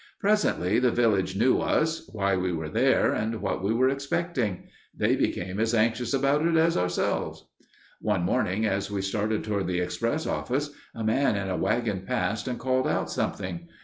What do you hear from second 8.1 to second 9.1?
morning, as we